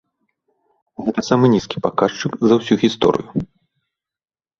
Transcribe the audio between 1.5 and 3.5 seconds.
нізкі паказчык за ўсю гісторыю.